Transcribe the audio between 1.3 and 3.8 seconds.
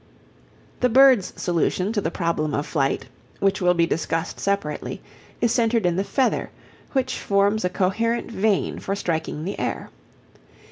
solution of the problem of flight, which will